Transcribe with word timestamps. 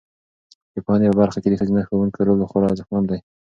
د 0.73 0.75
پوهنې 0.85 1.07
په 1.09 1.17
برخه 1.21 1.39
کې 1.41 1.49
د 1.49 1.55
ښځینه 1.59 1.81
ښوونکو 1.87 2.19
رول 2.27 2.41
خورا 2.49 2.67
ارزښتمن 2.69 3.03
دی. 3.07 3.19